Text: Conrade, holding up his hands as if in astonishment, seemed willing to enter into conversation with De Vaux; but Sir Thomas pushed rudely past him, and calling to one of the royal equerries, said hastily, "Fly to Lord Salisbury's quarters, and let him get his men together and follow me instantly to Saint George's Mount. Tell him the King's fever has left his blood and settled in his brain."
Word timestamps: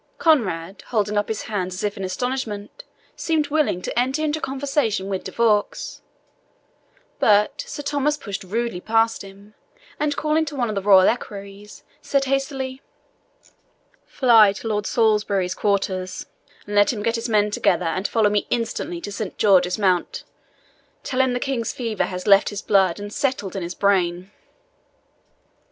Conrade, 0.17 0.81
holding 0.87 1.15
up 1.15 1.27
his 1.27 1.43
hands 1.43 1.75
as 1.75 1.83
if 1.83 1.95
in 1.95 2.03
astonishment, 2.03 2.83
seemed 3.15 3.49
willing 3.49 3.83
to 3.83 3.99
enter 3.99 4.23
into 4.23 4.41
conversation 4.41 5.09
with 5.09 5.23
De 5.23 5.31
Vaux; 5.31 6.01
but 7.19 7.61
Sir 7.67 7.83
Thomas 7.83 8.17
pushed 8.17 8.43
rudely 8.43 8.81
past 8.81 9.21
him, 9.21 9.53
and 9.99 10.15
calling 10.15 10.43
to 10.45 10.55
one 10.55 10.69
of 10.69 10.73
the 10.73 10.81
royal 10.81 11.07
equerries, 11.07 11.83
said 12.01 12.25
hastily, 12.25 12.81
"Fly 14.07 14.53
to 14.53 14.67
Lord 14.69 14.87
Salisbury's 14.87 15.53
quarters, 15.53 16.25
and 16.65 16.73
let 16.73 16.91
him 16.91 17.03
get 17.03 17.13
his 17.15 17.29
men 17.29 17.51
together 17.51 17.85
and 17.85 18.07
follow 18.07 18.31
me 18.31 18.47
instantly 18.49 19.01
to 19.01 19.11
Saint 19.11 19.37
George's 19.37 19.77
Mount. 19.77 20.23
Tell 21.03 21.21
him 21.21 21.33
the 21.33 21.39
King's 21.39 21.73
fever 21.73 22.05
has 22.05 22.25
left 22.25 22.49
his 22.49 22.63
blood 22.63 22.99
and 22.99 23.13
settled 23.13 23.55
in 23.55 23.61
his 23.61 23.75
brain." 23.75 24.31